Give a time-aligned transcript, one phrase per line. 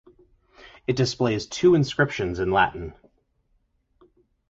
[0.87, 2.95] It displays two inscriptions in Latin.